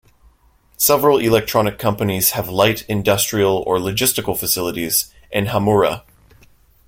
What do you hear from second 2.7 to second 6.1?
industrial or logistical facilities in Hamura.